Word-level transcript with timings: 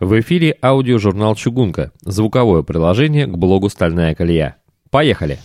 В 0.00 0.18
эфире 0.20 0.56
аудиожурнал 0.62 1.34
«Чугунка»– 1.34 1.92
звуковое 2.00 2.62
приложение 2.62 3.26
к 3.26 3.36
блогу 3.36 3.68
«Стальная 3.68 4.14
колея». 4.14 4.56
Поехали! 4.90 5.38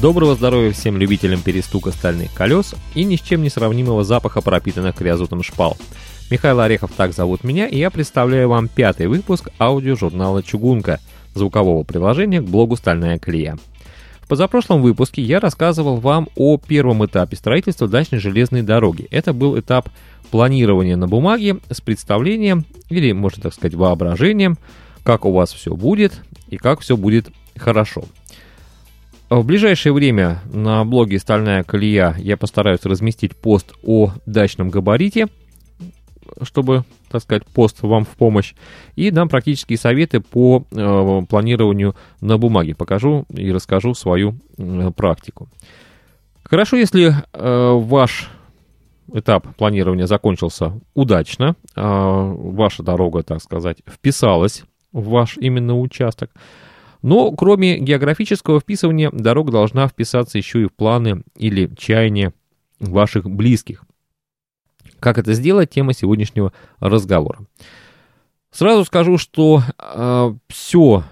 Доброго 0.00 0.36
здоровья 0.36 0.70
всем 0.70 0.96
любителям 0.96 1.42
перестука 1.42 1.90
стальных 1.90 2.32
колес 2.32 2.76
и 2.94 3.02
ни 3.02 3.16
с 3.16 3.20
чем 3.20 3.42
не 3.42 3.50
сравнимого 3.50 4.04
запаха 4.04 4.40
пропитанных 4.40 4.94
криозотом 4.94 5.42
шпал. 5.42 5.76
Михаил 6.30 6.60
Орехов 6.60 6.92
так 6.96 7.12
зовут 7.12 7.42
меня, 7.42 7.66
и 7.66 7.78
я 7.78 7.90
представляю 7.90 8.48
вам 8.48 8.68
пятый 8.68 9.08
выпуск 9.08 9.48
аудиожурнала 9.58 10.44
«Чугунка» 10.44 11.00
звукового 11.34 11.82
приложения 11.82 12.40
к 12.40 12.44
блогу 12.44 12.76
«Стальная 12.76 13.18
колея». 13.18 13.58
В 14.20 14.28
позапрошлом 14.28 14.82
выпуске 14.82 15.20
я 15.20 15.40
рассказывал 15.40 15.96
вам 15.96 16.28
о 16.36 16.58
первом 16.58 17.04
этапе 17.04 17.34
строительства 17.34 17.88
дачной 17.88 18.20
железной 18.20 18.62
дороги. 18.62 19.08
Это 19.10 19.32
был 19.32 19.58
этап 19.58 19.88
планирования 20.30 20.94
на 20.94 21.08
бумаге 21.08 21.56
с 21.70 21.80
представлением, 21.80 22.66
или, 22.88 23.10
можно 23.10 23.42
так 23.42 23.52
сказать, 23.52 23.74
воображением, 23.74 24.58
как 25.02 25.24
у 25.24 25.32
вас 25.32 25.52
все 25.52 25.74
будет 25.74 26.20
и 26.48 26.56
как 26.56 26.82
все 26.82 26.96
будет 26.96 27.30
хорошо. 27.56 28.04
В 29.30 29.44
ближайшее 29.44 29.92
время 29.92 30.40
на 30.50 30.86
блоге 30.86 31.18
«Стальная 31.18 31.62
колея» 31.62 32.14
я 32.18 32.38
постараюсь 32.38 32.84
разместить 32.84 33.36
пост 33.36 33.74
о 33.84 34.12
дачном 34.24 34.70
габарите, 34.70 35.26
чтобы, 36.40 36.84
так 37.10 37.20
сказать, 37.22 37.44
пост 37.44 37.82
вам 37.82 38.04
в 38.04 38.16
помощь, 38.16 38.54
и 38.96 39.10
дам 39.10 39.28
практические 39.28 39.76
советы 39.76 40.20
по 40.20 40.64
э, 40.70 41.22
планированию 41.28 41.94
на 42.22 42.38
бумаге. 42.38 42.74
Покажу 42.74 43.26
и 43.28 43.52
расскажу 43.52 43.92
свою 43.92 44.36
э, 44.56 44.90
практику. 44.96 45.48
Хорошо, 46.42 46.76
если 46.78 47.12
э, 47.32 47.72
ваш 47.74 48.30
этап 49.12 49.54
планирования 49.56 50.06
закончился 50.06 50.80
удачно, 50.94 51.54
э, 51.76 51.82
ваша 51.82 52.82
дорога, 52.82 53.22
так 53.22 53.42
сказать, 53.42 53.78
вписалась 53.86 54.64
в 54.92 55.10
ваш 55.10 55.36
именно 55.36 55.78
участок, 55.78 56.30
но 57.02 57.30
кроме 57.32 57.78
географического 57.78 58.60
вписывания, 58.60 59.10
дорога 59.12 59.52
должна 59.52 59.86
вписаться 59.88 60.38
еще 60.38 60.62
и 60.62 60.66
в 60.66 60.72
планы 60.72 61.22
или 61.36 61.70
чаяния 61.76 62.32
ваших 62.80 63.28
близких. 63.28 63.84
Как 65.00 65.18
это 65.18 65.32
сделать, 65.32 65.70
тема 65.70 65.92
сегодняшнего 65.92 66.52
разговора. 66.80 67.40
Сразу 68.50 68.84
скажу, 68.84 69.18
что 69.18 69.62
э, 69.78 70.34
все, 70.48 71.04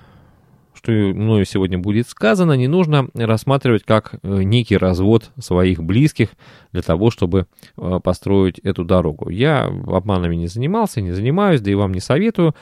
что 0.75 0.93
мною 0.93 1.45
сегодня 1.45 1.78
будет 1.78 2.09
сказано, 2.09 2.55
не 2.55 2.67
нужно 2.67 3.09
рассматривать 3.15 3.84
как 3.84 4.15
э, 4.23 4.43
некий 4.43 4.77
развод 4.77 5.31
своих 5.39 5.83
близких 5.83 6.31
для 6.73 6.83
того, 6.83 7.11
чтобы 7.11 7.47
э, 7.77 8.00
построить 8.03 8.59
эту 8.61 8.84
дорогу. 8.84 9.28
Я 9.28 9.67
обманами 9.67 10.34
не 10.34 10.47
занимался, 10.47 11.00
не 11.00 11.12
занимаюсь, 11.12 11.61
да 11.61 11.71
и 11.71 11.75
вам 11.75 11.93
не 11.93 12.00
советую. 12.00 12.55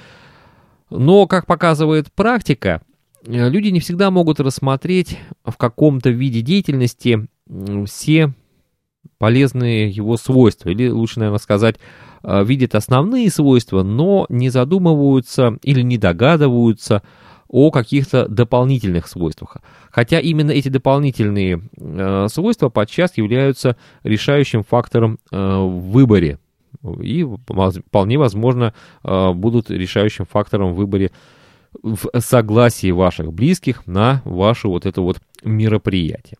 Но, 0.90 1.26
как 1.26 1.46
показывает 1.46 2.12
практика, 2.12 2.82
люди 3.26 3.68
не 3.68 3.80
всегда 3.80 4.10
могут 4.10 4.40
рассмотреть 4.40 5.18
в 5.44 5.56
каком-то 5.56 6.10
виде 6.10 6.40
деятельности 6.40 7.26
все 7.86 8.32
полезные 9.18 9.90
его 9.90 10.16
свойства, 10.16 10.70
или 10.70 10.88
лучше, 10.88 11.20
наверное, 11.20 11.38
сказать, 11.38 11.76
э, 12.22 12.44
видят 12.44 12.74
основные 12.74 13.30
свойства, 13.30 13.82
но 13.82 14.26
не 14.28 14.48
задумываются 14.48 15.58
или 15.62 15.82
не 15.82 15.98
догадываются 15.98 17.02
о 17.48 17.70
каких-то 17.70 18.26
дополнительных 18.26 19.06
свойствах. 19.06 19.58
Хотя 19.90 20.18
именно 20.18 20.50
эти 20.50 20.68
дополнительные 20.68 21.62
э, 21.76 22.26
свойства 22.30 22.68
подчас 22.68 23.16
являются 23.16 23.76
решающим 24.02 24.64
фактором 24.64 25.18
в 25.30 25.90
выборе 25.90 26.38
и 27.00 27.24
вполне 27.86 28.18
возможно 28.18 28.74
будут 29.02 29.70
решающим 29.70 30.26
фактором 30.26 30.72
в 30.72 30.76
выборе 30.76 31.12
в 31.82 32.08
согласии 32.20 32.90
ваших 32.90 33.32
близких 33.32 33.86
на 33.86 34.22
ваше 34.24 34.68
вот 34.68 34.86
это 34.86 35.00
вот 35.00 35.20
мероприятие. 35.42 36.38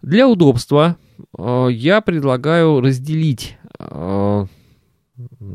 Для 0.00 0.28
удобства 0.28 0.96
э, 1.38 1.68
я 1.70 2.00
предлагаю 2.00 2.80
разделить, 2.80 3.56
э, 3.78 4.46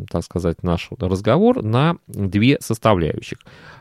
так 0.10 0.24
сказать, 0.24 0.64
наш 0.64 0.90
разговор 0.98 1.62
на 1.64 1.98
две 2.08 2.58
составляющих. 2.62 3.40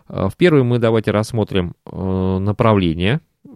Э, 0.08 0.28
в 0.28 0.36
первой 0.36 0.64
мы 0.64 0.78
давайте 0.78 1.12
рассмотрим 1.12 1.74
э, 1.84 2.38
направления 2.40 3.20
э, 3.44 3.48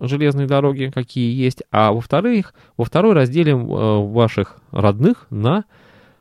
железной 0.00 0.46
дороги, 0.46 0.90
какие 0.94 1.34
есть, 1.38 1.62
а 1.70 1.92
во-вторых, 1.92 2.54
во 2.76 2.84
второй 2.84 3.12
разделим 3.12 3.70
э, 3.70 4.06
ваших 4.06 4.58
родных 4.70 5.26
на 5.28 5.64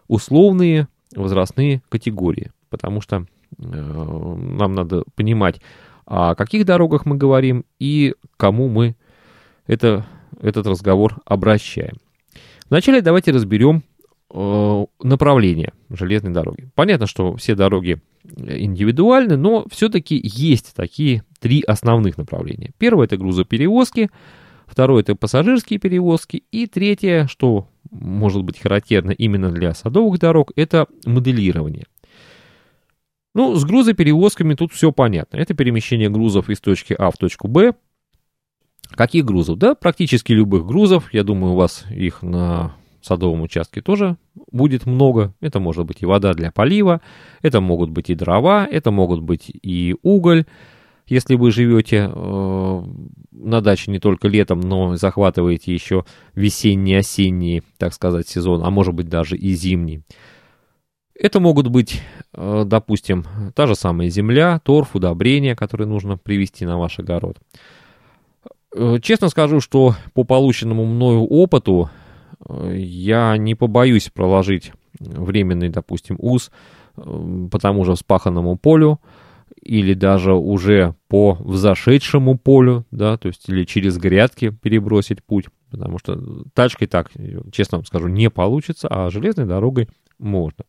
условные 0.07 0.87
возрастные 1.15 1.81
категории, 1.89 2.51
потому 2.69 2.99
что 2.99 3.25
нам 3.57 4.75
надо 4.75 5.03
понимать, 5.15 5.61
о 6.05 6.35
каких 6.35 6.65
дорогах 6.65 7.05
мы 7.05 7.17
говорим 7.17 7.65
и 7.79 8.15
кому 8.37 8.69
мы 8.69 8.95
это, 9.65 10.05
этот 10.41 10.65
разговор 10.67 11.17
обращаем. 11.25 11.97
Вначале 12.69 13.01
давайте 13.01 13.31
разберем 13.31 13.83
э, 14.33 14.85
направление 15.01 15.73
железной 15.89 16.33
дороги. 16.33 16.69
Понятно, 16.75 17.07
что 17.07 17.35
все 17.35 17.55
дороги 17.55 18.01
индивидуальны, 18.23 19.37
но 19.37 19.65
все-таки 19.69 20.19
есть 20.21 20.75
такие 20.75 21.23
три 21.39 21.61
основных 21.61 22.17
направления. 22.17 22.71
Первое 22.77 23.05
это 23.05 23.17
грузоперевозки, 23.17 24.09
второе 24.65 25.01
это 25.01 25.15
пассажирские 25.15 25.79
перевозки, 25.79 26.43
и 26.51 26.67
третье, 26.67 27.27
что 27.27 27.67
может 27.89 28.43
быть 28.43 28.59
характерно 28.59 29.11
именно 29.11 29.49
для 29.49 29.73
садовых 29.73 30.19
дорог, 30.19 30.51
это 30.55 30.87
моделирование. 31.05 31.85
Ну, 33.37 33.53
с 33.53 33.65
грузоперевозками 33.65 34.55
тут 34.55 34.73
все 34.73 34.91
понятно. 34.91 35.37
Это 35.37 35.53
перемещение 35.53 36.09
грузов 36.09 36.49
из 36.49 36.59
точки 36.59 36.95
А 36.97 37.11
в 37.11 37.17
точку 37.17 37.47
Б. 37.47 37.75
Каких 38.89 39.25
грузов? 39.25 39.59
Да, 39.59 39.75
практически 39.75 40.31
любых 40.31 40.65
грузов. 40.65 41.13
Я 41.13 41.23
думаю, 41.23 41.53
у 41.53 41.55
вас 41.55 41.85
их 41.91 42.23
на 42.23 42.73
садовом 42.99 43.43
участке 43.43 43.81
тоже 43.81 44.17
будет 44.51 44.87
много. 44.87 45.35
Это 45.39 45.59
может 45.59 45.85
быть 45.85 46.01
и 46.01 46.07
вода 46.07 46.33
для 46.33 46.51
полива, 46.51 46.99
это 47.43 47.61
могут 47.61 47.91
быть 47.91 48.09
и 48.09 48.15
дрова, 48.15 48.65
это 48.65 48.89
могут 48.89 49.21
быть 49.21 49.51
и 49.61 49.95
уголь. 50.01 50.45
Если 51.05 51.35
вы 51.35 51.51
живете 51.51 52.09
э, 52.11 52.83
на 53.33 53.61
даче 53.61 53.91
не 53.91 53.99
только 53.99 54.27
летом, 54.27 54.61
но 54.61 54.95
захватываете 54.95 55.71
еще 55.71 56.05
весенний, 56.33 56.95
осенний, 56.95 57.61
так 57.77 57.93
сказать, 57.93 58.27
сезон, 58.27 58.63
а 58.63 58.71
может 58.71 58.95
быть 58.95 59.09
даже 59.09 59.37
и 59.37 59.53
зимний. 59.53 60.01
Это 61.19 61.39
могут 61.39 61.67
быть, 61.67 62.01
э, 62.33 62.63
допустим, 62.65 63.25
та 63.55 63.65
же 63.65 63.75
самая 63.75 64.09
земля, 64.09 64.59
торф, 64.63 64.95
удобрения, 64.95 65.55
которые 65.55 65.87
нужно 65.87 66.17
привести 66.17 66.65
на 66.65 66.77
ваш 66.77 66.99
огород. 66.99 67.37
Э, 68.75 68.99
честно 69.01 69.29
скажу, 69.29 69.59
что 69.59 69.95
по 70.13 70.23
полученному 70.23 70.85
мною 70.85 71.21
опыту 71.21 71.89
э, 72.47 72.75
я 72.77 73.35
не 73.37 73.55
побоюсь 73.55 74.09
проложить 74.09 74.73
временный, 74.99 75.69
допустим, 75.69 76.17
УЗ 76.19 76.51
по 76.95 77.59
тому 77.59 77.85
же 77.85 77.93
вспаханному 77.93 78.57
полю, 78.57 78.99
или 79.61 79.93
даже 79.93 80.33
уже 80.33 80.95
по 81.07 81.37
взошедшему 81.39 82.37
полю, 82.37 82.85
да, 82.89 83.17
то 83.17 83.27
есть 83.27 83.47
или 83.49 83.65
через 83.65 83.97
грядки 83.97 84.49
перебросить 84.49 85.23
путь, 85.23 85.45
потому 85.69 85.99
что 85.99 86.19
тачкой 86.53 86.87
так, 86.87 87.11
честно 87.51 87.77
вам 87.77 87.85
скажу, 87.85 88.07
не 88.07 88.31
получится, 88.31 88.87
а 88.89 89.11
железной 89.11 89.45
дорогой 89.45 89.89
можно. 90.17 90.63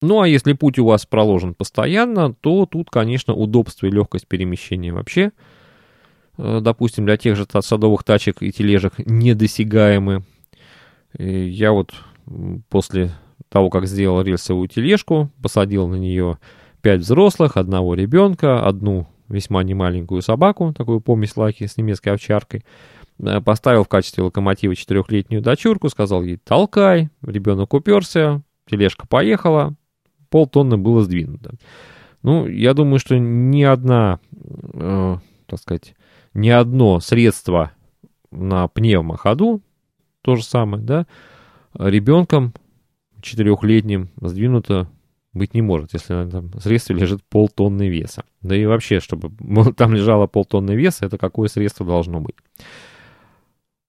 Ну 0.00 0.20
а 0.20 0.28
если 0.28 0.52
путь 0.52 0.78
у 0.78 0.84
вас 0.84 1.06
проложен 1.06 1.54
постоянно, 1.54 2.32
то 2.32 2.66
тут, 2.66 2.88
конечно, 2.90 3.34
удобство 3.34 3.86
и 3.86 3.90
легкость 3.90 4.28
перемещения 4.28 4.92
вообще, 4.92 5.32
э, 6.36 6.60
допустим, 6.60 7.04
для 7.04 7.16
тех 7.16 7.36
же 7.36 7.46
садовых 7.60 8.04
тачек 8.04 8.42
и 8.42 8.52
тележек 8.52 8.94
недосягаемы. 8.98 10.24
Я 11.18 11.72
вот 11.72 11.94
после 12.68 13.12
того, 13.48 13.70
как 13.70 13.86
сделал 13.86 14.20
рельсовую 14.22 14.68
тележку, 14.68 15.30
посадил 15.42 15.88
на 15.88 15.96
нее 15.96 16.38
пять 16.82 17.00
взрослых, 17.00 17.56
одного 17.56 17.94
ребенка, 17.94 18.64
одну 18.66 19.08
весьма 19.28 19.62
немаленькую 19.62 20.22
собаку, 20.22 20.72
такую 20.72 21.00
помесь 21.00 21.36
лаки 21.36 21.66
с 21.66 21.76
немецкой 21.76 22.10
овчаркой, 22.10 22.64
э, 23.18 23.40
поставил 23.40 23.84
в 23.84 23.88
качестве 23.88 24.22
локомотива 24.22 24.76
четырехлетнюю 24.76 25.42
дочурку, 25.42 25.88
сказал 25.88 26.22
ей 26.22 26.36
«толкай», 26.36 27.10
ребенок 27.22 27.74
уперся, 27.74 28.42
тележка 28.70 29.06
поехала, 29.06 29.74
полтонны 30.30 30.76
было 30.76 31.02
сдвинуто. 31.02 31.54
Ну, 32.22 32.46
я 32.46 32.74
думаю, 32.74 32.98
что 32.98 33.18
ни 33.18 33.62
одна, 33.62 34.20
э, 34.32 35.16
так 35.46 35.60
сказать, 35.60 35.94
ни 36.34 36.48
одно 36.48 37.00
средство 37.00 37.72
на 38.30 38.68
пневмоходу, 38.68 39.60
то 40.22 40.36
же 40.36 40.44
самое, 40.44 40.82
да, 40.82 41.06
ребенком 41.74 42.52
четырехлетним 43.20 44.10
сдвинуто 44.20 44.88
быть 45.32 45.54
не 45.54 45.62
может, 45.62 45.92
если 45.92 46.14
на 46.14 46.26
этом 46.26 46.60
средстве 46.60 46.96
лежит 46.96 47.22
полтонны 47.24 47.88
веса. 47.88 48.24
Да 48.42 48.56
и 48.56 48.66
вообще, 48.66 49.00
чтобы 49.00 49.30
там 49.76 49.94
лежало 49.94 50.26
полтонны 50.26 50.72
веса, 50.72 51.06
это 51.06 51.18
какое 51.18 51.48
средство 51.48 51.86
должно 51.86 52.20
быть. 52.20 52.36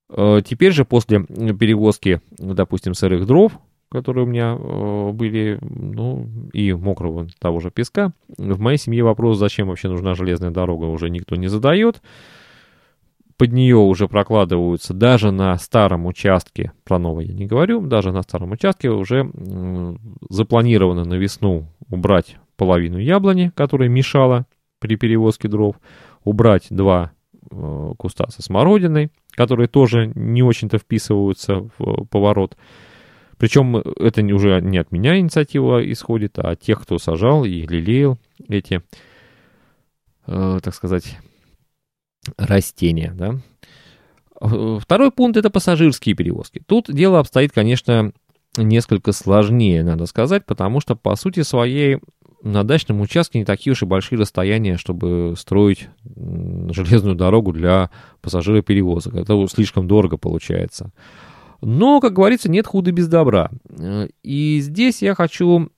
Э, 0.10 0.42
теперь 0.46 0.72
же 0.72 0.86
после 0.86 1.24
перевозки, 1.24 2.22
допустим, 2.38 2.94
сырых 2.94 3.26
дров, 3.26 3.54
которые 3.92 4.26
у 4.26 4.28
меня 4.28 4.58
э, 4.58 5.12
были, 5.12 5.58
ну, 5.62 6.28
и 6.54 6.74
мокрого 6.74 7.28
того 7.40 7.60
же 7.60 7.72
песка, 7.72 8.14
в 8.38 8.60
моей 8.60 8.78
семье 8.78 9.04
вопрос, 9.04 9.38
зачем 9.38 9.68
вообще 9.68 9.90
нужна 9.90 10.16
железная 10.16 10.52
дорога, 10.52 10.86
уже 10.86 11.10
никто 11.10 11.36
не 11.36 11.48
задает 11.48 12.02
под 13.40 13.54
нее 13.54 13.78
уже 13.78 14.10
прокладываются 14.10 14.94
даже 14.94 15.32
на 15.32 15.58
старом 15.58 16.06
участке, 16.06 16.74
про 16.84 17.00
новое 17.00 17.24
я 17.24 17.34
не 17.34 17.46
говорю, 17.46 17.80
даже 17.80 18.12
на 18.12 18.22
старом 18.22 18.52
участке 18.52 18.90
уже 18.90 19.32
запланировано 20.30 21.06
на 21.06 21.14
весну 21.14 21.66
убрать 21.90 22.36
половину 22.58 22.98
яблони, 22.98 23.54
которая 23.56 23.88
мешала 23.88 24.46
при 24.80 24.98
перевозке 24.98 25.48
дров, 25.48 25.78
убрать 26.26 26.68
два 26.70 27.14
э, 27.50 27.94
куста 27.98 28.30
со 28.30 28.42
смородиной, 28.42 29.10
которые 29.32 29.70
тоже 29.70 30.12
не 30.16 30.44
очень-то 30.44 30.78
вписываются 30.78 31.70
в 31.78 32.06
поворот. 32.08 32.58
Причем 33.40 33.78
это 33.78 34.22
уже 34.22 34.60
не 34.62 34.78
от 34.78 34.92
меня 34.92 35.18
инициатива 35.18 35.80
исходит, 35.92 36.38
а 36.38 36.52
от 36.52 36.60
тех, 36.60 36.82
кто 36.82 37.00
сажал 37.00 37.46
и 37.46 37.66
лелеял 37.66 38.20
эти, 38.50 38.84
э, 40.28 40.60
так 40.62 40.76
сказать, 40.76 41.18
растения. 42.38 43.14
Да? 43.16 43.40
Второй 44.80 45.12
пункт– 45.12 45.38
это 45.38 45.50
пассажирские 45.50 46.16
перевозки. 46.16 46.62
Тут 46.66 46.94
дело 46.94 47.20
обстоит, 47.20 47.54
конечно, 47.54 48.12
несколько 48.58 49.14
сложнее, 49.14 49.84
надо 49.84 50.06
сказать, 50.06 50.46
потому 50.46 50.82
что, 50.82 50.96
по 50.96 51.16
сути 51.16 51.42
своей, 51.44 52.00
на 52.44 52.66
дачном 52.66 53.00
участке 53.00 53.40
не 53.40 53.46
такие 53.46 53.72
уж 53.72 53.84
и 53.84 53.86
большие 53.86 54.20
расстояния, 54.20 54.76
чтобы 54.76 55.36
строить 55.38 55.88
железную 56.06 57.16
дорогу 57.16 57.54
для 57.54 57.90
пассажироперевозок. 58.22 59.16
Это 59.16 59.48
слишком 59.48 59.88
дорого 59.88 60.18
получается. 60.18 60.92
Но, 61.62 62.00
как 62.00 62.14
говорится, 62.14 62.50
нет 62.50 62.68
худа 62.68 62.92
без 62.92 63.08
добра. 63.08 63.52
И 64.24 64.60
здесь 64.62 65.02
я 65.02 65.16
хочу 65.16 65.70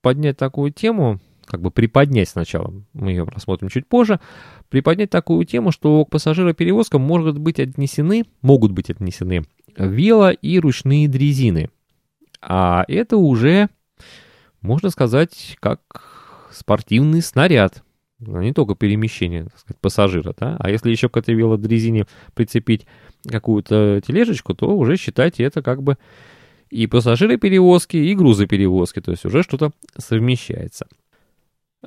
поднять 0.00 0.36
такую 0.36 0.72
тему, 0.72 1.20
как 1.44 1.60
бы 1.60 1.70
приподнять 1.70 2.28
сначала, 2.28 2.72
мы 2.92 3.10
ее 3.10 3.24
рассмотрим 3.24 3.68
чуть 3.68 3.86
позже, 3.86 4.20
приподнять 4.68 5.10
такую 5.10 5.44
тему, 5.44 5.70
что 5.70 6.04
к 6.04 6.10
пассажироперевозкам 6.10 7.00
могут 7.02 7.38
быть 7.38 7.60
отнесены, 7.60 8.24
могут 8.42 8.72
быть 8.72 8.90
отнесены 8.90 9.44
вело 9.78 10.30
и 10.30 10.58
ручные 10.58 11.08
дрезины. 11.08 11.70
А 12.40 12.84
это 12.88 13.16
уже, 13.16 13.68
можно 14.60 14.90
сказать, 14.90 15.56
как 15.60 16.48
спортивный 16.52 17.22
снаряд. 17.22 17.82
Не 18.20 18.52
только 18.52 18.74
перемещение, 18.74 19.44
так 19.44 19.58
сказать, 19.58 19.80
пассажира, 19.80 20.34
да? 20.38 20.56
А 20.58 20.70
если 20.70 20.90
еще 20.90 21.08
к 21.08 21.16
этой 21.16 21.34
велодрезине 21.34 22.06
прицепить 22.34 22.86
какую-то 23.24 24.00
тележечку, 24.04 24.54
то 24.54 24.76
уже 24.76 24.96
считайте 24.96 25.44
это 25.44 25.62
как 25.62 25.82
бы 25.82 25.98
и 26.70 26.86
пассажироперевозки, 26.86 27.96
и 27.96 28.14
грузоперевозки, 28.14 29.00
то 29.00 29.12
есть 29.12 29.24
уже 29.24 29.42
что-то 29.42 29.72
совмещается. 29.96 30.86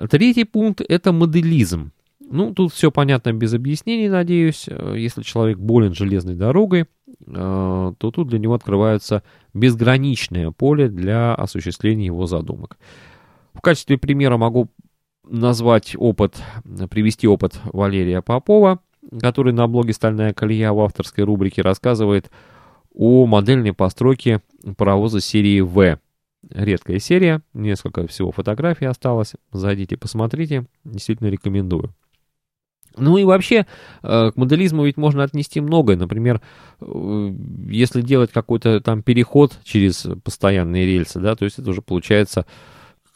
Третий 0.10 0.46
пункт– 0.46 0.82
это 0.88 1.12
моделизм. 1.12 1.92
Ну, 2.20 2.54
тут 2.54 2.72
все 2.72 2.92
понятно 2.92 3.34
без 3.34 3.54
объяснений, 3.54 4.08
надеюсь. 4.08 4.68
Если 4.96 5.22
человек 5.22 5.58
болен 5.58 5.94
железной 5.94 6.36
дорогой, 6.36 6.84
э, 6.84 6.86
то 7.28 8.12
тут 8.12 8.30
для 8.30 8.40
него 8.40 8.54
открывается 8.54 9.22
безграничное 9.54 10.52
поле 10.52 10.88
для 10.88 11.36
осуществления 11.36 12.06
его 12.06 12.28
задумок. 12.28 12.78
В 13.54 13.60
качестве 13.60 13.98
примера 13.98 14.38
могу 14.38 14.70
назвать 15.24 15.96
опыт, 15.98 16.42
привести 16.90 17.28
опыт 17.28 17.60
Валерия 17.66 18.22
Попова, 18.22 18.80
который 19.20 19.54
на 19.54 19.68
блоге 19.68 19.94
«Стальная 19.94 20.34
колея» 20.34 20.72
в 20.72 20.80
авторской 20.80 21.24
рубрике 21.24 21.62
рассказывает 21.62 22.32
о 22.94 23.26
модельной 23.26 23.74
постройке 23.74 24.42
паровоза 24.78 25.22
серии 25.22 25.62
«В», 25.62 26.00
редкая 26.50 27.00
серия, 27.00 27.42
несколько 27.54 28.08
всего 28.08 28.32
фотографий 28.32 28.86
осталось, 28.86 29.34
зайдите, 29.52 29.98
посмотрите, 29.98 30.66
действительно 30.84 31.28
рекомендую. 31.28 31.94
Ну 32.98 33.18
и 33.18 33.24
вообще, 33.24 33.66
э, 34.04 34.32
к 34.32 34.36
моделизму 34.36 34.84
ведь 34.86 34.98
можно 34.98 35.24
отнести 35.24 35.62
многое. 35.62 35.96
Например, 35.96 36.42
э, 36.82 37.36
если 37.70 38.02
делать 38.02 38.32
какой-то 38.32 38.82
там 38.82 39.02
переход 39.02 39.58
через 39.64 40.06
постоянные 40.24 40.86
рельсы, 40.86 41.20
да, 41.20 41.36
то 41.36 41.46
есть 41.46 41.58
это 41.58 41.70
уже 41.70 41.82
получается 41.82 42.46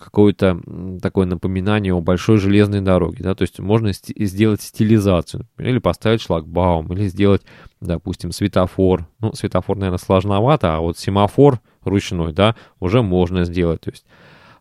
какое-то 0.05 0.61
такое 1.01 1.25
напоминание 1.25 1.93
о 1.93 1.99
большой 1.99 2.37
железной 2.37 2.81
дороге, 2.81 3.23
да, 3.23 3.35
то 3.35 3.41
есть 3.41 3.59
можно 3.59 3.91
сделать 3.91 4.61
стилизацию, 4.61 5.47
или 5.57 5.79
поставить 5.79 6.21
шлагбаум, 6.21 6.93
или 6.93 7.07
сделать, 7.07 7.41
допустим, 7.81 8.31
светофор. 8.31 9.07
Ну, 9.19 9.33
светофор, 9.33 9.77
наверное, 9.77 9.97
сложновато, 9.97 10.75
а 10.75 10.79
вот 10.79 10.97
семафор 10.97 11.59
ручной, 11.83 12.33
да, 12.33 12.55
уже 12.79 13.01
можно 13.01 13.43
сделать, 13.43 13.81
то 13.81 13.91
есть 13.91 14.05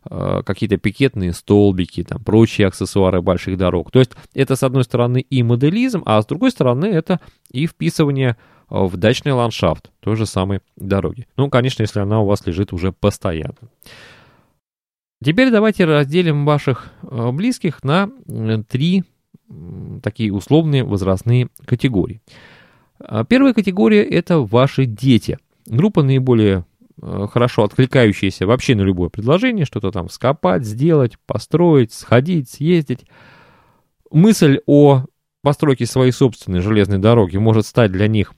э, 0.09 0.41
какие-то 0.45 0.77
пикетные 0.77 1.31
столбики, 1.31 2.03
там, 2.03 2.23
прочие 2.23 2.67
аксессуары 2.67 3.21
больших 3.21 3.57
дорог. 3.57 3.91
То 3.91 3.99
есть 3.99 4.11
это, 4.33 4.55
с 4.55 4.63
одной 4.63 4.83
стороны, 4.83 5.21
и 5.21 5.43
моделизм, 5.43 6.03
а 6.05 6.21
с 6.21 6.25
другой 6.25 6.51
стороны, 6.51 6.87
это 6.87 7.19
и 7.51 7.67
вписывание 7.67 8.35
в 8.69 8.97
дачный 8.97 9.31
ландшафт 9.31 9.91
той 9.99 10.15
же 10.15 10.25
самой 10.25 10.59
дороги. 10.75 11.27
Ну, 11.37 11.49
конечно, 11.49 11.83
если 11.83 11.99
она 11.99 12.21
у 12.21 12.25
вас 12.25 12.45
лежит 12.47 12.73
уже 12.73 12.91
постоянно. 12.91 13.55
Теперь 15.25 15.49
давайте 15.49 15.85
разделим 15.85 16.45
ваших 16.45 16.91
э, 17.01 17.31
близких 17.31 17.83
на 17.83 18.11
три 18.69 19.03
такие 20.03 20.31
условные 20.31 20.83
возрастные 20.83 21.47
категории. 21.65 22.21
А, 22.99 23.25
первая 23.25 23.55
категория– 23.55 24.03
это 24.03 24.37
ваши 24.37 24.85
дети. 24.85 25.39
Группа 25.65 26.03
наиболее 26.03 26.63
э, 27.01 27.25
хорошо 27.31 27.63
откликающаяся 27.63 28.45
вообще 28.45 28.75
на 28.75 28.81
любое 28.81 29.09
предложение, 29.09 29.65
что-то 29.65 29.89
там 29.89 30.09
скопать, 30.09 30.63
сделать, 30.63 31.17
построить, 31.25 31.91
сходить, 31.91 32.47
съездить. 32.47 33.07
Мысль 34.11 34.59
о 34.67 35.05
постройке 35.41 35.87
своей 35.87 36.11
собственной 36.11 36.59
железной 36.59 36.99
дороги 36.99 37.37
может 37.37 37.65
стать 37.65 37.91
для 37.91 38.07
них 38.07 38.35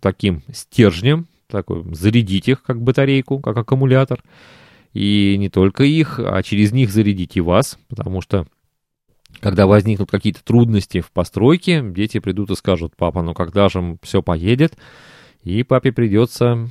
таким 0.00 0.42
стержнем, 0.54 1.26
такой, 1.48 1.84
зарядить 1.94 2.48
их 2.48 2.62
как 2.62 2.80
батарейку, 2.80 3.40
как 3.40 3.58
аккумулятор– 3.58 4.22
и 4.92 5.36
не 5.38 5.48
только 5.48 5.84
их, 5.84 6.18
а 6.18 6.42
через 6.42 6.72
них 6.72 6.90
зарядить 6.90 7.36
и 7.36 7.40
вас, 7.40 7.78
потому 7.88 8.20
что 8.20 8.46
когда 9.40 9.66
возникнут 9.66 10.10
какие-то 10.10 10.44
трудности 10.44 11.00
в 11.00 11.10
постройке, 11.10 11.82
дети 11.82 12.18
придут 12.18 12.50
и 12.50 12.56
скажут, 12.56 12.94
папа, 12.96 13.22
ну 13.22 13.34
когда 13.34 13.68
же 13.68 13.96
все 14.02 14.22
поедет? 14.22 14.76
И 15.42 15.62
папе 15.62 15.90
придется 15.92 16.68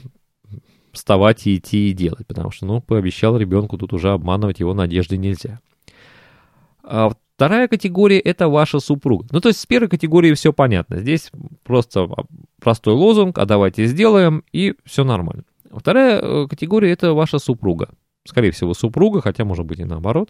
вставать 0.93 1.47
и 1.47 1.57
идти 1.57 1.89
и 1.89 1.93
делать, 1.93 2.27
потому 2.27 2.51
что, 2.51 2.65
ну, 2.65 2.81
пообещал 2.81 3.37
ребенку, 3.37 3.77
тут 3.77 3.93
уже 3.93 4.11
обманывать 4.11 4.59
его 4.59 4.73
надежды 4.73 5.17
нельзя. 5.17 5.59
А 6.83 7.11
вторая 7.35 7.67
категория– 7.67 8.19
это 8.19 8.49
ваша 8.49 8.79
супруга. 8.79 9.25
Ну, 9.31 9.39
то 9.39 9.49
есть 9.49 9.59
с 9.59 9.65
первой 9.65 9.87
категорией 9.87 10.33
все 10.33 10.53
понятно. 10.53 10.99
Здесь 10.99 11.31
просто 11.63 12.09
простой 12.59 12.93
лозунг, 12.93 13.37
а 13.37 13.45
давайте 13.45 13.85
сделаем, 13.85 14.43
и 14.51 14.75
все 14.85 15.03
нормально. 15.03 15.43
Вторая 15.71 16.19
э, 16.21 16.47
категория– 16.49 16.91
это 16.93 17.13
ваша 17.13 17.39
супруга 17.39 17.89
скорее 18.25 18.51
всего, 18.51 18.73
супруга, 18.73 19.21
хотя 19.21 19.45
может 19.45 19.65
быть 19.65 19.79
и 19.79 19.85
наоборот. 19.85 20.29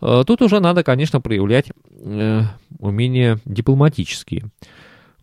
Э, 0.00 0.24
тут 0.26 0.42
уже 0.42 0.60
надо, 0.60 0.82
конечно, 0.82 1.20
проявлять 1.20 1.70
э, 2.00 2.42
умения 2.78 3.38
дипломатические. 3.44 4.44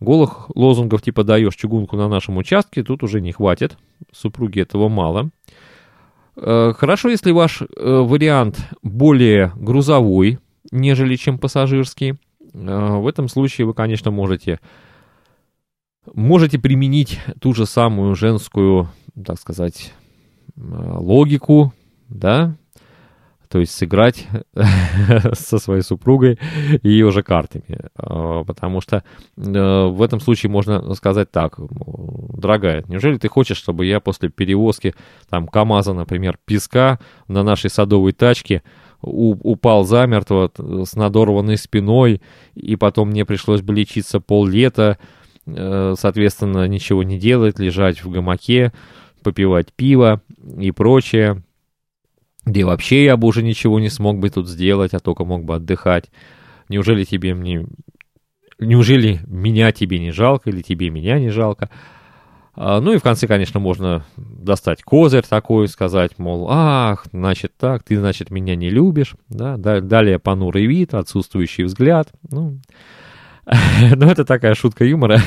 Голых 0.00 0.50
лозунгов 0.54 1.02
типа 1.02 1.24
«даешь 1.24 1.54
чугунку 1.54 1.96
на 1.96 2.08
нашем 2.08 2.36
участке» 2.36 2.82
тут 2.82 3.02
уже 3.02 3.20
не 3.20 3.32
хватит. 3.32 3.78
Супруги 4.12 4.60
этого 4.60 4.88
мало. 4.88 5.30
Э, 6.36 6.72
хорошо, 6.76 7.08
если 7.08 7.30
ваш 7.30 7.62
вариант 7.76 8.58
более 8.82 9.52
грузовой, 9.56 10.38
нежели 10.70 11.16
чем 11.16 11.38
пассажирский. 11.38 12.14
В 12.52 13.08
этом 13.08 13.28
случае 13.28 13.66
вы, 13.66 13.74
конечно, 13.74 14.12
можете, 14.12 14.60
можете 16.12 16.56
применить 16.60 17.18
ту 17.40 17.52
же 17.52 17.66
самую 17.66 18.14
женскую, 18.14 18.88
так 19.24 19.40
сказать, 19.40 19.92
логику, 20.56 21.72
да, 22.08 22.56
то 23.54 23.60
есть 23.60 23.72
сыграть 23.72 24.26
со 25.34 25.58
своей 25.58 25.82
супругой 25.82 26.40
и 26.82 26.88
ее 26.88 27.12
же 27.12 27.22
картами. 27.22 27.82
А, 27.94 28.42
потому 28.42 28.80
что 28.80 29.04
э, 29.36 29.86
в 29.86 30.02
этом 30.02 30.18
случае 30.18 30.50
можно 30.50 30.92
сказать 30.94 31.30
так, 31.30 31.60
дорогая, 31.60 32.84
неужели 32.88 33.16
ты 33.16 33.28
хочешь, 33.28 33.56
чтобы 33.56 33.86
я 33.86 34.00
после 34.00 34.28
перевозки 34.28 34.96
там 35.30 35.46
КАМАЗа, 35.46 35.92
например, 35.92 36.36
песка 36.44 36.98
на 37.28 37.44
нашей 37.44 37.70
садовой 37.70 38.10
тачке 38.10 38.64
упал 39.00 39.84
замертво 39.84 40.50
с 40.58 40.96
надорванной 40.96 41.56
спиной, 41.56 42.22
и 42.56 42.74
потом 42.74 43.10
мне 43.10 43.24
пришлось 43.24 43.60
бы 43.60 43.72
лечиться 43.72 44.18
поллета, 44.18 44.98
э, 45.46 45.94
соответственно, 45.96 46.66
ничего 46.66 47.04
не 47.04 47.20
делать, 47.20 47.60
лежать 47.60 48.02
в 48.02 48.10
гамаке, 48.10 48.72
попивать 49.22 49.72
пиво 49.72 50.22
и 50.58 50.72
прочее, 50.72 51.44
где 52.44 52.64
вообще 52.64 53.04
я 53.04 53.16
бы 53.16 53.26
уже 53.26 53.42
ничего 53.42 53.80
не 53.80 53.88
смог 53.88 54.18
бы 54.18 54.30
тут 54.30 54.48
сделать, 54.48 54.94
а 54.94 55.00
только 55.00 55.24
мог 55.24 55.44
бы 55.44 55.56
отдыхать. 55.56 56.10
Неужели 56.68 57.04
тебе 57.04 57.34
мне... 57.34 57.66
Неужели 58.58 59.20
меня 59.26 59.72
тебе 59.72 59.98
не 59.98 60.12
жалко 60.12 60.50
или 60.50 60.62
тебе 60.62 60.90
меня 60.90 61.18
не 61.18 61.30
жалко? 61.30 61.70
А, 62.56 62.80
ну 62.80 62.92
и 62.92 62.98
в 62.98 63.02
конце, 63.02 63.26
конечно, 63.26 63.58
можно 63.58 64.04
достать 64.16 64.82
козырь 64.82 65.24
такой, 65.28 65.66
сказать, 65.68 66.18
мол, 66.18 66.46
ах, 66.48 67.06
значит 67.12 67.56
так, 67.56 67.82
ты, 67.82 67.98
значит, 67.98 68.30
меня 68.30 68.54
не 68.54 68.70
любишь, 68.70 69.16
да, 69.28 69.56
далее 69.56 70.20
понурый 70.20 70.66
вид, 70.66 70.94
отсутствующий 70.94 71.64
взгляд, 71.64 72.12
ну, 72.30 72.60
ну, 73.96 74.06
это 74.06 74.24
такая 74.24 74.54
шутка 74.54 74.84
юмора, 74.84 75.20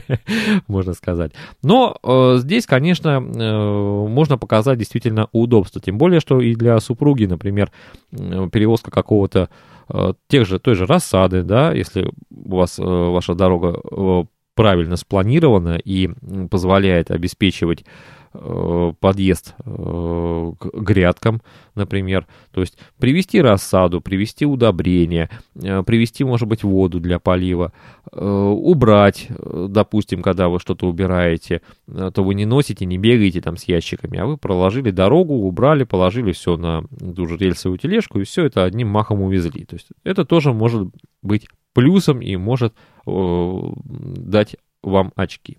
можно 0.68 0.94
сказать. 0.94 1.32
Но 1.62 1.96
э, 2.02 2.36
здесь, 2.38 2.66
конечно, 2.66 3.20
э, 3.20 4.08
можно 4.08 4.38
показать 4.38 4.78
действительно 4.78 5.28
удобство. 5.32 5.80
Тем 5.80 5.98
более, 5.98 6.20
что 6.20 6.40
и 6.40 6.54
для 6.54 6.78
супруги, 6.80 7.24
например, 7.24 7.72
э, 8.12 8.48
перевозка 8.52 8.90
какого-то 8.90 9.48
э, 9.88 10.12
тех 10.28 10.46
же, 10.46 10.58
той 10.58 10.74
же 10.74 10.86
рассады, 10.86 11.42
да, 11.42 11.72
если 11.72 12.10
у 12.30 12.56
вас 12.56 12.78
э, 12.78 12.82
ваша 12.82 13.34
дорога 13.34 13.80
э, 13.90 14.24
правильно 14.54 14.96
спланирована 14.96 15.78
и 15.84 16.08
позволяет 16.50 17.10
обеспечивать 17.10 17.84
подъезд 18.32 19.54
э, 19.64 20.52
к 20.58 20.66
грядкам, 20.74 21.40
например. 21.74 22.26
То 22.52 22.60
есть 22.60 22.78
привести 22.98 23.40
рассаду, 23.40 24.00
привести 24.00 24.46
удобрения, 24.46 25.30
э, 25.54 25.82
привести, 25.82 26.24
может 26.24 26.48
быть, 26.48 26.62
воду 26.62 27.00
для 27.00 27.18
полива, 27.18 27.72
убрать, 28.10 29.28
допустим, 29.28 30.22
когда 30.22 30.48
вы 30.48 30.60
что-то 30.60 30.86
убираете, 30.86 31.60
то 31.86 32.24
вы 32.24 32.34
не 32.34 32.46
носите, 32.46 32.86
не 32.86 32.96
бегаете 32.96 33.42
там 33.42 33.58
с 33.58 33.64
ящиками, 33.64 34.18
а 34.18 34.26
вы 34.26 34.38
проложили 34.38 34.90
дорогу, 34.90 35.34
убрали, 35.34 35.84
положили 35.84 36.32
все 36.32 36.56
на 36.56 36.84
ту 37.14 37.26
же 37.26 37.36
рельсовую 37.36 37.78
тележку 37.78 38.18
и 38.20 38.24
все 38.24 38.44
это 38.44 38.64
одним 38.64 38.88
махом 38.88 39.20
увезли. 39.20 39.64
То 39.64 39.76
есть 39.76 39.88
это 40.04 40.24
тоже 40.24 40.52
может 40.52 40.88
быть 41.22 41.48
плюсом 41.74 42.20
и 42.20 42.36
может 42.36 42.74
э, 43.06 43.62
дать 43.86 44.56
вам 44.82 45.12
очки. 45.14 45.58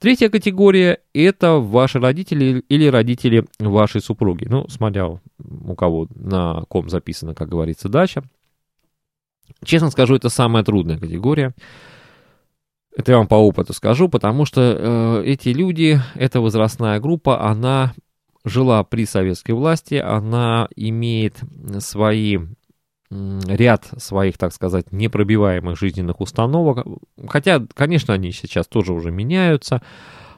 Третья 0.00 0.30
категория– 0.30 1.00
это 1.12 1.56
ваши 1.56 2.00
родители 2.00 2.64
или 2.70 2.86
родители 2.86 3.44
вашей 3.58 4.00
супруги. 4.00 4.46
Ну, 4.48 4.66
смотря 4.70 5.06
у 5.06 5.74
кого 5.76 6.08
на 6.14 6.62
ком 6.68 6.88
записана, 6.88 7.34
как 7.34 7.50
говорится, 7.50 7.90
дача. 7.90 8.22
Честно 9.62 9.90
скажу, 9.90 10.14
это 10.14 10.30
самая 10.30 10.64
трудная 10.64 10.98
категория. 10.98 11.54
Это 12.96 13.12
я 13.12 13.18
вам 13.18 13.28
по 13.28 13.34
опыту 13.34 13.74
скажу, 13.74 14.08
потому 14.08 14.46
что 14.46 14.60
э, 14.62 15.22
эти 15.26 15.50
люди, 15.50 16.00
эта 16.14 16.40
возрастная 16.40 16.98
группа, 16.98 17.46
она 17.46 17.92
жила 18.42 18.82
при 18.84 19.04
советской 19.04 19.52
власти, 19.52 19.96
она 19.96 20.66
имеет 20.76 21.40
свои 21.80 22.38
ряд 23.10 23.90
своих, 23.98 24.38
так 24.38 24.52
сказать, 24.52 24.92
непробиваемых 24.92 25.78
жизненных 25.78 26.20
установок. 26.20 26.86
Хотя, 27.26 27.64
конечно, 27.74 28.14
они 28.14 28.32
сейчас 28.32 28.66
тоже 28.68 28.92
уже 28.92 29.10
меняются, 29.10 29.82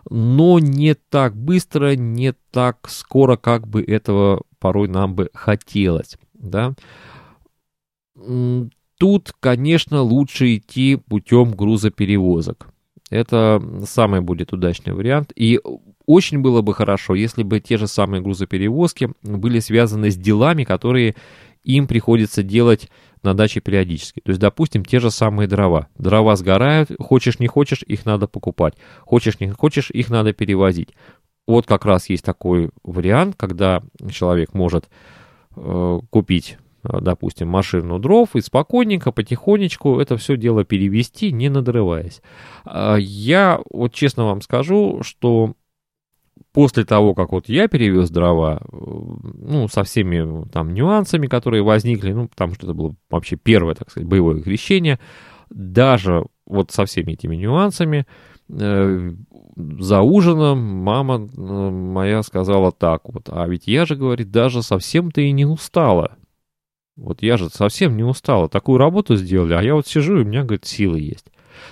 но 0.09 0.59
не 0.59 0.95
так 0.95 1.37
быстро, 1.37 1.95
не 1.97 2.33
так 2.51 2.89
скоро, 2.89 3.37
как 3.37 3.69
бы 3.69 3.83
этого 3.83 4.43
порой 4.59 4.89
нам 4.89 5.15
бы 5.15 5.31
хотелось. 5.35 6.17
Да? 6.35 6.75
Тут, 8.99 9.33
конечно, 9.41 10.01
лучше 10.01 10.57
идти 10.57 10.97
путем 10.97 11.53
грузоперевозок. 11.53 12.69
Это 13.11 13.63
самый 13.85 14.23
будет 14.23 14.55
удачный 14.55 14.95
вариант. 14.95 15.33
И 15.37 15.61
очень 16.07 16.39
было 16.39 16.63
бы 16.63 16.73
хорошо, 16.73 17.15
если 17.15 17.43
бы 17.43 17.61
те 17.61 17.77
же 17.77 17.87
самые 17.87 18.23
грузоперевозки 18.23 19.11
были 19.23 19.59
связаны 19.61 20.11
с 20.11 20.17
делами, 20.17 20.65
которые 20.65 21.15
им 21.65 21.87
приходится 21.87 22.43
делать 22.43 22.89
на 23.23 23.35
даче 23.35 23.61
периодически. 23.61 24.21
То 24.21 24.31
есть, 24.31 24.41
допустим, 24.41 24.85
те 24.85 24.99
же 24.99 25.11
самые 25.11 25.49
дрова. 25.49 25.89
Дрова 25.97 26.37
сгорают, 26.37 26.91
хочешь 26.99 27.39
не 27.39 27.47
хочешь, 27.47 27.83
их 27.83 28.05
надо 28.05 28.27
покупать. 28.27 28.75
Хочешь 29.01 29.39
не 29.41 29.49
хочешь, 29.51 29.91
их 29.91 30.11
надо 30.11 30.33
перевозить. 30.33 30.91
Вот 31.47 31.67
как 31.67 31.85
раз 31.85 32.09
есть 32.09 32.25
такой 32.25 32.71
вариант, 32.83 33.35
когда 33.37 33.83
человек 34.11 34.55
может 34.55 34.89
э, 35.57 36.01
купить, 36.11 36.59
э, 36.85 37.01
допустим, 37.01 37.49
машину 37.49 37.99
дров 37.99 38.35
и 38.35 38.41
спокойненько, 38.41 39.13
потихонечку 39.13 40.01
это 40.01 40.17
все 40.17 40.37
дело 40.37 40.65
перевести, 40.65 41.33
не 41.33 41.49
надрываясь. 41.49 42.23
Э, 42.65 42.97
я 42.99 43.61
вот 43.71 43.93
честно 43.93 44.27
вам 44.27 44.41
скажу, 44.41 45.01
что 45.03 45.55
после 46.53 46.85
того, 46.85 47.15
как 47.15 47.33
вот 47.33 47.49
я 47.49 47.67
перевез 47.67 48.11
дрова, 48.11 48.61
э, 48.61 48.77
ну, 48.77 49.69
со 49.69 49.85
всеми 49.85 50.47
там 50.51 50.75
нюансами, 50.75 51.27
которые 51.27 51.63
возникли, 51.63 52.13
ну, 52.13 52.29
потому 52.29 52.55
что 52.55 52.67
это 52.67 52.75
было 52.75 52.95
вообще 53.11 53.37
первое, 53.37 53.75
так 53.75 53.91
сказать, 53.91 54.09
боевое 54.09 54.41
крещение, 54.43 55.01
даже 55.51 56.27
вот 56.47 56.71
со 56.71 56.85
всеми 56.85 57.13
этими 57.13 57.37
нюансами, 57.37 58.07
э, 58.51 59.13
за 59.57 60.01
ужином 60.01 60.59
мама 60.59 61.27
э, 61.27 61.41
моя 61.41 62.23
сказала 62.23 62.71
так 62.71 63.03
вот, 63.05 63.29
а 63.29 63.47
ведь 63.49 63.67
я 63.67 63.87
же, 63.87 63.97
говорит, 63.97 64.31
даже 64.31 64.63
совсем-то 64.63 65.21
и 65.21 65.33
не 65.33 65.47
устала. 65.47 66.17
Вот 66.97 67.23
я 67.23 67.39
же 67.39 67.49
совсем 67.49 67.97
не 67.97 68.05
устала, 68.05 68.51
такую 68.51 68.77
работу 68.77 69.17
сделали, 69.17 69.55
а 69.55 69.63
я 69.63 69.75
вот 69.75 69.87
сижу, 69.87 70.19
и 70.19 70.23
у 70.23 70.27
меня, 70.27 70.43
говорит, 70.43 70.67
силы 70.67 71.01
есть. 71.01 71.25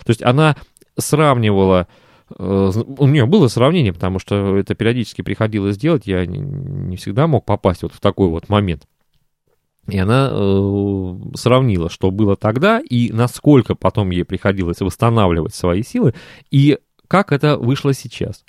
То 0.04 0.10
есть 0.10 0.22
она 0.22 0.56
сравнивала 0.96 1.86
Э, 1.86 2.09
у 2.38 3.06
нее 3.06 3.26
было 3.26 3.48
сравнение, 3.48 3.92
потому 3.92 4.18
что 4.18 4.56
это 4.56 4.74
периодически 4.74 5.22
приходилось 5.22 5.76
делать, 5.76 6.06
я 6.06 6.26
не 6.26 6.96
всегда 6.96 7.26
мог 7.26 7.44
попасть 7.44 7.82
вот 7.82 7.92
в 7.92 8.00
такой 8.00 8.28
вот 8.28 8.48
момент. 8.48 8.86
И 9.88 9.98
она 9.98 10.28
э, 10.30 11.14
сравнила, 11.34 11.90
что 11.90 12.10
было 12.10 12.36
тогда 12.36 12.80
и 12.80 13.10
насколько 13.12 13.74
потом 13.74 14.10
ей 14.10 14.24
приходилось 14.24 14.80
восстанавливать 14.80 15.54
свои 15.54 15.82
силы, 15.82 16.14
и 16.50 16.78
как 17.08 17.32
это 17.32 17.56
вышло 17.56 17.92
сейчас. 17.92 18.44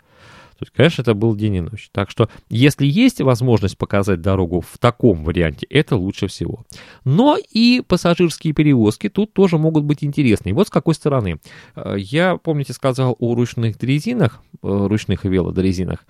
То 0.61 0.65
есть, 0.65 0.73
конечно, 0.75 1.01
это 1.01 1.15
был 1.15 1.35
день 1.35 1.55
и 1.55 1.61
ночь. 1.61 1.89
Так 1.91 2.11
что, 2.11 2.29
если 2.47 2.85
есть 2.85 3.19
возможность 3.19 3.79
показать 3.79 4.21
дорогу 4.21 4.61
в 4.61 4.77
таком 4.77 5.23
варианте, 5.23 5.65
это 5.71 5.95
лучше 5.95 6.27
всего. 6.27 6.67
Но 7.03 7.35
и 7.49 7.81
пассажирские 7.81 8.53
перевозки 8.53 9.09
тут 9.09 9.33
тоже 9.33 9.57
могут 9.57 9.85
быть 9.85 10.03
интересны. 10.03 10.53
вот 10.53 10.67
с 10.67 10.69
какой 10.69 10.93
стороны. 10.93 11.39
Э, 11.75 11.95
я, 11.97 12.37
помните, 12.37 12.73
сказал 12.73 13.15
о 13.17 13.33
ручных 13.33 13.79
дрезинах, 13.79 14.43
э, 14.61 14.67
ручных 14.67 15.23
велодрезинах. 15.23 16.05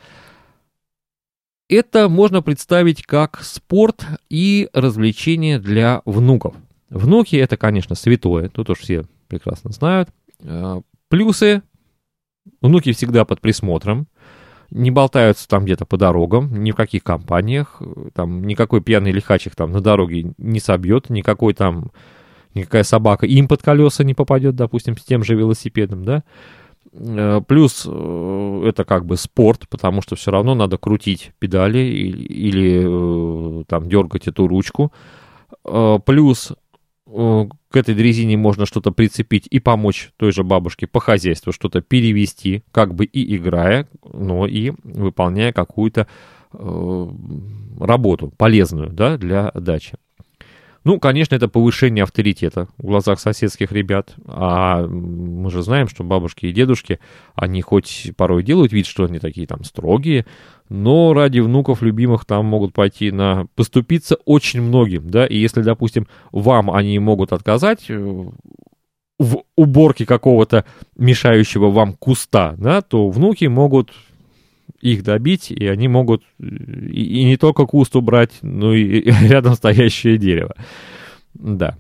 Это 1.70 2.10
можно 2.10 2.42
представить 2.42 3.04
как 3.04 3.42
спорт 3.44 4.06
и 4.30 4.68
развлечение 4.74 5.60
для 5.60 6.02
внуков. 6.04 6.56
Внуки 6.90 7.38
это, 7.38 7.56
конечно, 7.56 7.96
святое, 7.96 8.50
тут 8.50 8.70
уж 8.70 8.80
все 8.80 9.06
прекрасно 9.30 9.72
знают. 9.72 10.10
Э, 10.40 10.82
плюсы. 11.08 11.62
Внуки 12.60 12.92
всегда 12.92 13.24
под 13.24 13.40
присмотром 13.40 14.08
не 14.72 14.90
болтаются 14.90 15.48
там 15.48 15.66
где-то 15.66 15.86
по 15.86 15.98
дорогам, 15.98 16.64
ни 16.64 16.72
в 16.72 16.76
каких 16.76 17.04
компаниях, 17.04 17.82
там 18.14 18.44
никакой 18.44 18.82
пьяный 18.82 19.12
лихач 19.12 19.48
их 19.48 19.56
там 19.56 19.72
на 19.72 19.82
дороге 19.82 20.34
не 20.38 20.60
собьет, 20.60 21.10
никакой 21.10 21.54
там, 21.54 21.92
никакая 22.56 22.84
собака 22.84 23.26
им 23.26 23.48
под 23.48 23.62
колеса 23.62 24.04
не 24.04 24.14
попадет, 24.14 24.56
допустим, 24.56 24.98
с 24.98 25.04
тем 25.04 25.24
же 25.24 25.36
велосипедом, 25.36 26.06
да. 26.06 26.24
Э, 26.94 27.42
плюс 27.46 27.86
э, 27.88 28.64
это 28.66 28.84
как 28.84 29.06
бы 29.06 29.18
спорт, 29.18 29.68
потому 29.70 30.02
что 30.02 30.16
все 30.16 30.32
равно 30.32 30.56
надо 30.56 30.78
крутить 30.78 31.32
педали 31.40 31.80
или, 31.80 32.24
или 32.24 33.62
э, 33.62 33.64
там 33.68 33.88
дергать 33.90 34.28
эту 34.28 34.48
ручку. 34.48 34.92
Плюс 36.06 36.54
к 37.12 37.76
этой 37.76 37.94
дрезине 37.94 38.38
можно 38.38 38.66
что-то 38.66 38.92
прицепить 38.92 39.48
и 39.50 39.60
помочь 39.60 40.12
той 40.18 40.32
же 40.32 40.44
бабушке 40.44 40.88
по 40.88 41.00
хозяйству, 41.00 41.52
что-то 41.52 41.82
перевести, 41.82 42.64
как 42.72 42.96
бы 42.96 43.06
и 43.06 43.36
играя, 43.36 43.88
но 44.14 44.48
и 44.48 44.72
выполняя 44.84 45.52
какую-то 45.52 46.08
э, 46.54 47.08
работу 47.80 48.34
полезную 48.38 48.92
да, 48.92 49.18
для 49.18 49.52
дачи. 49.54 49.98
Ну, 50.84 51.00
конечно, 51.00 51.36
это 51.36 51.48
повышение 51.48 52.04
авторитета 52.04 52.68
в 52.78 52.88
глазах 52.88 53.20
соседских 53.20 53.72
ребят. 53.72 54.16
А 54.26 54.88
мы 54.88 55.52
же 55.52 55.62
знаем, 55.62 55.88
что 55.88 56.04
бабушки 56.04 56.48
и 56.48 56.52
дедушки, 56.52 57.00
они 57.36 57.62
хоть 57.62 58.12
порой 58.18 58.44
делают 58.44 58.74
вид, 58.74 58.88
что 58.88 59.06
они 59.06 59.20
такие 59.20 59.46
там 59.46 59.64
строгие, 59.64 60.26
но 60.70 61.14
ради 61.14 61.40
внуков 61.40 61.84
любимых 61.84 62.26
там 62.26 62.46
могут 62.46 62.74
пойти 62.74 63.12
на 63.12 63.46
поступиться 63.56 64.16
очень 64.26 64.62
многим, 64.62 65.10
да, 65.10 65.26
и 65.28 65.38
если, 65.38 65.62
допустим, 65.62 66.08
вам 66.32 66.72
они 66.72 66.98
могут 66.98 67.34
отказать 67.34 67.86
э, 67.90 68.26
в 69.20 69.44
уборке 69.56 70.06
какого-то 70.06 70.66
мешающего 70.98 71.70
вам 71.70 71.94
куста, 71.94 72.56
да, 72.58 72.82
то 72.82 73.10
внуки 73.10 73.46
могут 73.46 73.92
их 74.80 75.04
добить, 75.04 75.52
и 75.52 75.68
они 75.68 75.88
могут 75.88 76.24
и, 76.40 77.22
и 77.22 77.24
не 77.24 77.38
только 77.38 77.66
куст 77.66 77.96
убрать, 77.96 78.32
но 78.42 78.74
и, 78.74 79.00
и 79.00 79.12
рядом 79.28 79.56
стоящее 79.56 80.18
дерево. 80.18 80.56
Да. 81.34 81.78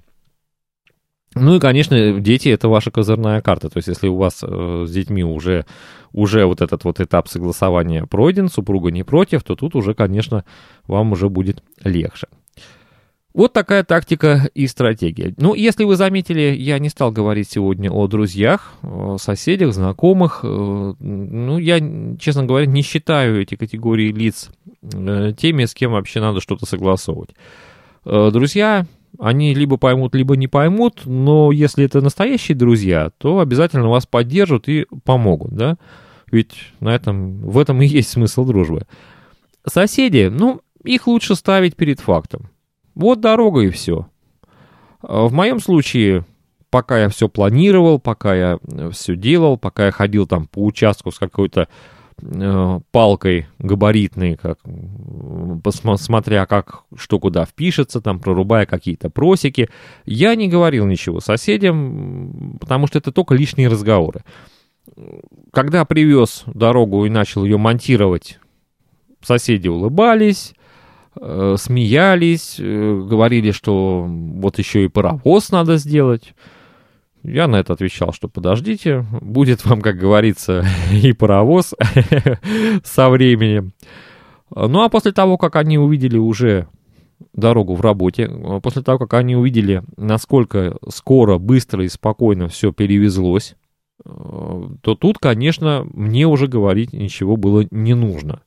Ну 1.34 1.56
и, 1.56 1.60
конечно, 1.60 2.20
дети— 2.20 2.50
это 2.50 2.68
ваша 2.68 2.92
козырная 2.92 3.42
карта. 3.42 3.70
То 3.70 3.78
есть, 3.78 3.88
если 3.88 4.10
у 4.10 4.18
вас 4.18 4.44
э, 4.44 4.84
с 4.86 4.92
детьми 4.92 5.24
уже, 5.24 5.66
уже 6.12 6.46
вот 6.46 6.62
этот 6.62 6.84
вот 6.84 7.00
этап 7.00 7.30
согласования 7.30 8.06
пройден, 8.06 8.50
супруга 8.50 8.92
не 8.92 9.04
против, 9.04 9.44
то 9.44 9.56
тут 9.56 9.76
уже, 9.76 9.94
конечно, 9.94 10.44
вам 10.88 11.14
уже 11.14 11.30
будет 11.30 11.64
легче. 11.84 12.28
Вот 13.34 13.54
такая 13.54 13.84
тактика 13.84 14.50
и 14.54 14.68
стратегия. 14.68 15.34
Ну, 15.38 15.54
если 15.54 15.86
вы 15.86 15.96
заметили, 15.96 16.54
я 16.58 16.80
не 16.80 16.90
стал 16.90 17.12
говорить 17.12 17.50
сегодня 17.50 17.90
о 17.90 18.08
друзьях, 18.08 18.74
соседях, 19.18 19.74
знакомых. 19.74 20.42
Э, 20.44 20.94
ну, 21.00 21.58
я, 21.58 21.80
честно 22.20 22.44
говоря, 22.44 22.66
не 22.66 22.82
считаю 22.82 23.42
эти 23.42 23.56
категории 23.56 24.12
лиц 24.12 24.52
э, 24.84 25.34
теми, 25.38 25.64
с 25.64 25.74
кем 25.74 25.94
вообще 25.94 26.20
надо 26.20 26.42
что-то 26.42 26.66
согласовывать. 26.66 27.30
Э, 28.06 28.32
друзья, 28.34 28.86
они 29.18 29.54
либо 29.54 29.78
поймут, 29.78 30.14
либо 30.14 30.36
не 30.36 30.48
поймут, 30.48 31.02
но 31.06 31.54
если 31.54 31.86
это 31.86 32.02
настоящие 32.02 32.58
друзья, 32.58 33.12
то 33.18 33.40
обязательно 33.40 33.90
вас 33.90 34.06
поддержат 34.06 34.68
и 34.68 34.86
помогут, 35.06 35.54
да? 35.54 35.78
Ведь 36.32 36.52
на 36.82 36.90
этом, 36.90 37.42
в 37.42 37.58
этом 37.58 37.82
и 37.82 37.88
есть 37.88 38.10
смысл 38.10 38.46
дружбы. 38.46 38.88
Соседи, 39.66 40.30
ну, 40.32 40.62
их 40.84 41.08
лучше 41.08 41.36
ставить 41.36 41.76
перед 41.76 42.00
фактом. 42.00 42.51
Вот 42.96 43.22
дорога 43.22 43.62
и 43.62 43.70
все. 43.70 44.08
А 45.02 45.28
в 45.28 45.34
моем 45.34 45.60
случае, 45.60 46.26
пока 46.70 47.00
я 47.00 47.10
все 47.10 47.28
планировал, 47.30 48.00
пока 48.00 48.36
я 48.36 48.60
э, 48.64 48.90
все 48.92 49.16
делал, 49.16 49.58
пока 49.58 49.88
я 49.88 49.92
ходил 49.92 50.28
там 50.28 50.48
по 50.48 50.64
участку 50.64 51.12
с 51.12 51.20
какой-то 51.20 51.68
э, 52.22 52.80
палкой 52.92 53.48
габаритной, 53.60 54.36
как, 54.38 54.60
посмотря 55.64 56.46
как 56.46 56.84
что 56.96 57.20
куда 57.20 57.46
впишется, 57.46 58.02
там 58.02 58.20
прорубая 58.20 58.66
какие-то 58.66 59.10
просеки, 59.10 59.70
я 60.06 60.36
не 60.36 60.48
говорил 60.48 60.86
ничего 60.86 61.20
соседям, 61.20 62.58
потому 62.60 62.88
что 62.88 63.00
это 63.00 63.12
только 63.12 63.34
лишние 63.34 63.70
разговоры. 63.70 64.24
Когда 65.52 65.86
привез 65.86 66.44
дорогу 66.48 67.06
и 67.06 67.10
начал 67.10 67.46
ее 67.46 67.58
монтировать, 67.58 68.40
соседи 69.22 69.68
улыбались, 69.68 70.54
смеялись, 71.16 72.56
э, 72.58 73.02
говорили, 73.06 73.52
что 73.52 74.06
вот 74.08 74.60
еще 74.60 74.86
и 74.86 74.88
паровоз 74.88 75.52
надо 75.52 75.78
сделать. 75.78 76.34
Я 77.24 77.48
на 77.48 77.58
это 77.58 77.74
отвечал, 77.74 78.14
что 78.14 78.28
подождите, 78.28 79.06
будет 79.22 79.66
вам, 79.66 79.82
как 79.82 79.98
говорится, 79.98 80.66
и 80.94 81.14
паровоз 81.14 81.74
со 82.84 83.10
временем. 83.10 83.74
Ну 84.50 84.84
а 84.84 84.90
после 84.90 85.12
того, 85.12 85.38
как 85.38 85.56
они 85.56 85.78
увидели 85.78 86.18
уже 86.18 86.68
дорогу 87.34 87.76
в 87.76 87.82
работе, 87.82 88.30
после 88.64 88.82
того, 88.82 88.98
как 88.98 89.14
они 89.14 89.36
увидели, 89.36 89.84
насколько 89.98 90.78
скоро, 90.90 91.38
быстро 91.38 91.84
и 91.86 91.90
спокойно 91.90 92.48
все 92.48 92.72
перевезлось, 92.72 93.56
э, 94.06 94.10
то 94.82 94.96
тут, 94.96 95.18
конечно, 95.20 95.86
мне 95.94 96.26
уже 96.26 96.48
говорить 96.48 96.94
ничего 96.94 97.36
было 97.36 97.66
не 97.70 97.94
нужно. 97.96 98.42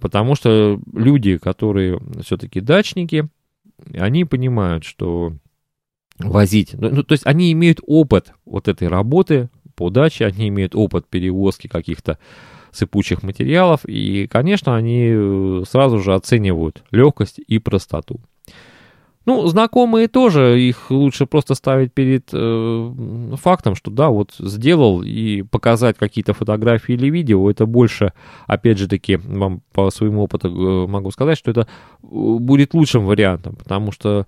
Потому 0.00 0.34
что 0.34 0.80
люди, 0.92 1.36
которые 1.36 2.00
все-таки 2.22 2.60
дачники, 2.60 3.28
они 3.94 4.24
понимают, 4.24 4.84
что 4.84 5.34
возить, 6.18 6.74
ну, 6.74 6.90
ну, 6.90 7.02
то 7.02 7.12
есть 7.12 7.26
они 7.26 7.52
имеют 7.52 7.80
опыт 7.86 8.34
вот 8.44 8.68
этой 8.68 8.88
работы 8.88 9.48
по 9.74 9.90
даче, 9.90 10.26
они 10.26 10.48
имеют 10.48 10.74
опыт 10.74 11.06
перевозки 11.08 11.66
каких-то 11.66 12.18
сыпучих 12.72 13.22
материалов, 13.22 13.80
и, 13.86 14.26
конечно, 14.26 14.76
они 14.76 15.64
сразу 15.64 15.98
же 15.98 16.14
оценивают 16.14 16.84
легкость 16.90 17.38
и 17.38 17.58
простоту. 17.58 18.20
Ну, 19.26 19.46
знакомые 19.48 20.08
тоже, 20.08 20.58
их 20.60 20.90
лучше 20.90 21.26
просто 21.26 21.54
ставить 21.54 21.92
перед 21.92 22.30
э, 22.32 23.34
фактом, 23.36 23.74
что 23.74 23.90
да, 23.90 24.08
вот 24.08 24.34
сделал 24.38 25.02
и 25.02 25.42
показать 25.42 25.98
какие-то 25.98 26.32
фотографии 26.32 26.94
или 26.94 27.10
видео, 27.10 27.50
это 27.50 27.66
больше, 27.66 28.14
опять 28.46 28.78
же 28.78 28.88
таки, 28.88 29.16
вам 29.16 29.60
по 29.72 29.90
своему 29.90 30.22
опыту 30.22 30.48
э, 30.48 30.86
могу 30.86 31.10
сказать, 31.10 31.36
что 31.36 31.50
это 31.50 31.60
э, 31.60 31.66
будет 32.02 32.72
лучшим 32.72 33.04
вариантом, 33.04 33.56
потому 33.56 33.92
что 33.92 34.26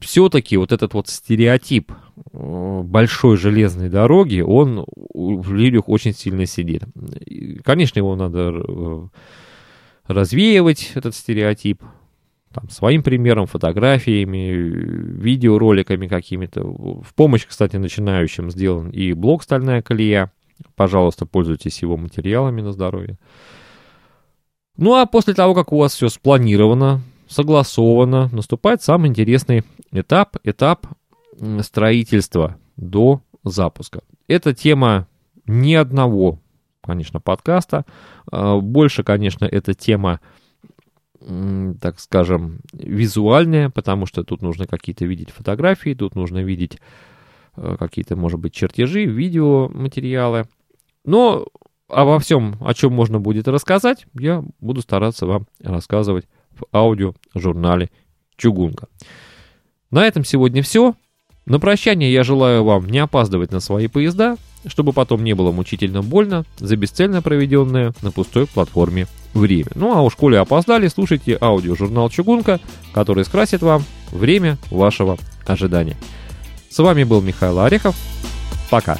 все-таки 0.00 0.56
вот 0.56 0.72
этот 0.72 0.94
вот 0.94 1.08
стереотип 1.08 1.92
э, 1.92 2.80
большой 2.84 3.36
железной 3.36 3.90
дороги, 3.90 4.40
он 4.40 4.86
в 5.12 5.52
людях 5.52 5.90
очень 5.90 6.14
сильно 6.14 6.46
сидит. 6.46 6.84
Конечно, 7.64 7.98
его 7.98 8.16
надо 8.16 9.10
развеивать, 10.06 10.92
этот 10.94 11.14
стереотип, 11.14 11.82
там, 12.52 12.68
своим 12.70 13.02
примером, 13.02 13.46
фотографиями, 13.46 14.50
видеороликами 14.52 16.06
какими-то. 16.06 16.62
В 16.62 17.14
помощь, 17.14 17.46
кстати, 17.46 17.76
начинающим 17.76 18.50
сделан 18.50 18.90
и 18.90 19.12
блог 19.12 19.42
«Стальная 19.42 19.82
колея». 19.82 20.30
Пожалуйста, 20.76 21.26
пользуйтесь 21.26 21.82
его 21.82 21.96
материалами 21.96 22.60
на 22.60 22.72
здоровье. 22.72 23.18
Ну 24.76 24.94
а 24.94 25.06
после 25.06 25.34
того, 25.34 25.54
как 25.54 25.72
у 25.72 25.78
вас 25.78 25.94
все 25.94 26.08
спланировано, 26.08 27.02
согласовано, 27.28 28.28
наступает 28.32 28.82
самый 28.82 29.08
интересный 29.08 29.64
этап, 29.90 30.36
этап 30.44 30.86
строительства 31.60 32.56
до 32.76 33.22
запуска. 33.44 34.02
Это 34.28 34.54
тема 34.54 35.08
ни 35.46 35.74
одного, 35.74 36.38
конечно, 36.82 37.20
подкаста. 37.20 37.84
А, 38.30 38.58
больше, 38.58 39.02
конечно, 39.02 39.44
это 39.44 39.74
тема 39.74 40.20
так 41.80 42.00
скажем, 42.00 42.60
визуальное, 42.72 43.70
потому 43.70 44.06
что 44.06 44.24
тут 44.24 44.42
нужно 44.42 44.66
какие-то 44.66 45.04
видеть 45.04 45.30
фотографии, 45.30 45.94
тут 45.94 46.14
нужно 46.14 46.42
видеть 46.42 46.78
э, 47.56 47.76
какие-то, 47.78 48.16
может 48.16 48.40
быть, 48.40 48.52
чертежи, 48.52 49.04
видеоматериалы. 49.04 50.46
Но 51.04 51.46
обо 51.88 52.18
всем, 52.18 52.56
о 52.60 52.74
чем 52.74 52.92
можно 52.92 53.20
будет 53.20 53.48
рассказать, 53.48 54.06
я 54.18 54.44
буду 54.60 54.80
стараться 54.80 55.26
вам 55.26 55.46
рассказывать 55.60 56.26
в 56.50 56.64
аудиожурнале 56.72 57.90
«Чугунка». 58.36 58.88
На 59.90 60.06
этом 60.06 60.24
сегодня 60.24 60.62
все. 60.62 60.94
На 61.44 61.60
прощание 61.60 62.12
я 62.12 62.22
желаю 62.22 62.64
вам 62.64 62.86
не 62.86 62.98
опаздывать 62.98 63.52
на 63.52 63.60
свои 63.60 63.88
поезда, 63.88 64.36
чтобы 64.66 64.92
потом 64.92 65.24
не 65.24 65.34
было 65.34 65.52
мучительно 65.52 66.02
больно 66.02 66.44
за 66.58 66.76
бесцельно 66.76 67.22
проведенное 67.22 67.92
на 68.02 68.10
пустой 68.10 68.46
платформе 68.46 69.06
время. 69.34 69.70
Ну 69.74 69.96
а 69.96 70.02
у 70.02 70.10
школе 70.10 70.38
опоздали, 70.38 70.88
слушайте 70.88 71.38
аудиожурнал 71.40 72.10
«Чугунка», 72.10 72.60
который 72.92 73.24
скрасит 73.24 73.62
вам 73.62 73.84
время 74.10 74.58
вашего 74.70 75.18
ожидания. 75.46 75.96
С 76.70 76.78
вами 76.78 77.04
был 77.04 77.20
Михаил 77.20 77.60
Орехов. 77.60 77.96
Пока. 78.70 78.98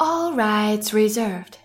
All 0.00 0.32
rights 0.32 0.92
reserved. 0.92 1.58